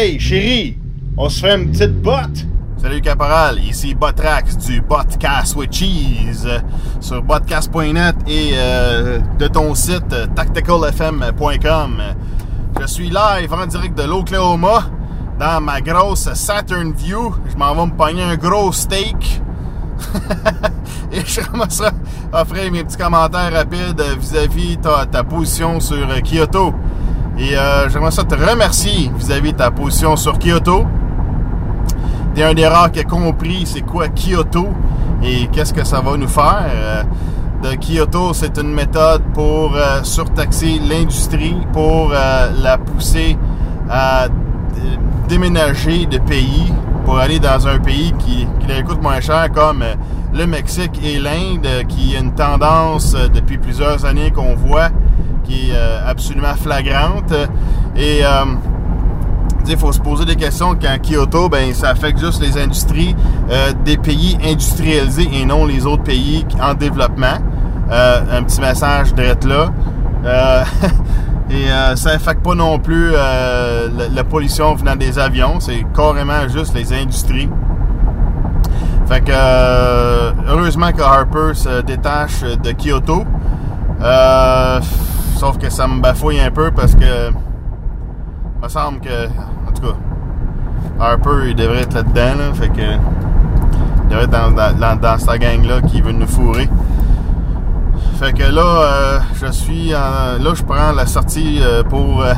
[0.00, 0.78] Hey, chérie,
[1.16, 2.46] on se fait une petite botte?
[2.80, 6.60] Salut Caporal, ici Botrax du Botcast with Cheese euh,
[7.00, 12.02] sur botcast.net et euh, de ton site euh, tacticalfm.com.
[12.80, 14.84] Je suis live en direct de l'Oklahoma
[15.36, 17.34] dans ma grosse Saturn View.
[17.50, 19.42] Je m'en vais me pogner un gros steak.
[21.10, 21.90] et je commence à
[22.40, 26.72] offrir mes petits commentaires rapides vis-à-vis ta, ta position sur Kyoto.
[27.38, 30.84] Et euh, j'aimerais ça te remercier vis-à-vis de ta position sur Kyoto.
[32.34, 34.66] T'es un des rares qui a compris c'est quoi Kyoto
[35.22, 36.66] et qu'est-ce que ça va nous faire.
[36.68, 37.02] Euh,
[37.62, 43.36] de Kyoto, c'est une méthode pour euh, surtaxer l'industrie, pour la pousser
[43.88, 44.26] à
[45.28, 46.72] déménager de pays,
[47.04, 49.84] pour aller dans un pays qui, qui coûte moins cher comme
[50.34, 54.90] le Mexique et l'Inde, qui a une tendance depuis plusieurs années qu'on voit
[55.48, 55.74] qui est
[56.08, 57.32] absolument flagrante.
[57.96, 58.44] Et euh,
[59.68, 63.14] il faut se poser des questions quand Kyoto, ben, ça affecte juste les industries
[63.50, 67.38] euh, des pays industrialisés et non les autres pays en développement.
[67.90, 69.70] Euh, un petit message d'être là.
[71.50, 75.60] Et ça affecte pas non plus la, la pollution venant des avions.
[75.60, 77.48] C'est carrément juste les industries.
[79.06, 79.32] Fait que
[80.46, 83.24] heureusement que Harper se détache de Kyoto.
[85.38, 89.82] Sauf que ça me bafouille un peu parce que il me semble que en tout
[89.82, 89.96] cas
[90.98, 95.40] Harper il devrait être là-dedans là, fait que il devrait être dans, dans, dans cette
[95.40, 96.68] gang là qui veut nous fourrer.
[98.18, 102.34] Fait que là euh, je suis en, là je prends la sortie euh, pour euh,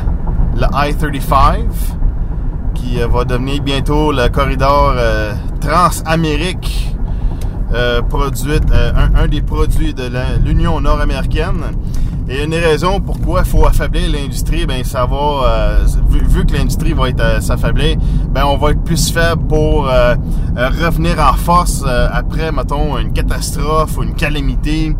[0.55, 1.65] le I-35
[2.75, 4.93] qui va devenir bientôt le corridor
[5.59, 6.95] Transamérique
[8.09, 10.03] produite, un, un des produits de
[10.45, 11.63] l'Union nord-américaine.
[12.29, 16.53] Et une des raisons pourquoi il faut affaiblir l'industrie, ben ça va, euh, vu, que
[16.53, 17.97] l'industrie va être euh, s'affaiblir,
[18.29, 20.15] ben on va être plus faible pour euh,
[20.57, 24.95] euh, revenir en force euh, après, mettons, une catastrophe ou une calamité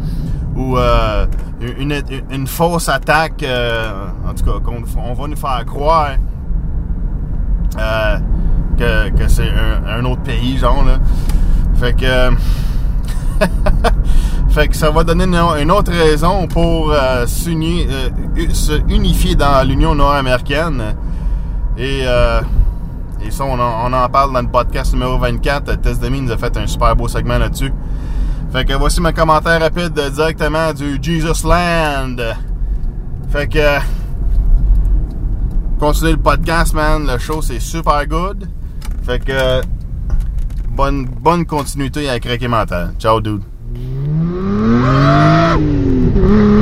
[0.55, 1.25] ou euh,
[1.61, 3.45] une, une, une fausse attaque,
[4.27, 6.11] en tout cas, qu'on on va nous faire croire
[8.77, 10.97] que, que c'est un, un autre pays, genre, là.
[11.75, 12.31] Fait que...
[14.51, 19.95] fait que ça va donner une, autre raison pour euh, euh, se unifier dans l'Union
[19.95, 20.95] nord-américaine.
[21.77, 22.41] Et, euh,
[23.25, 25.79] et ça, on en, parle dans le podcast numéro 24.
[25.81, 27.71] Tess Demi nous a fait un super beau segment là-dessus.
[28.51, 32.17] Fait que voici mon commentaire rapide directement du Jesus Land.
[33.29, 33.79] Fait que...
[35.79, 37.07] continuez le podcast, man.
[37.07, 38.49] Le show, c'est super good.
[39.03, 39.61] Fait que...
[40.67, 42.93] bonne, bonne continuité avec Reiki Mental.
[42.99, 43.43] Ciao, dude.
[44.73, 46.60] Ah!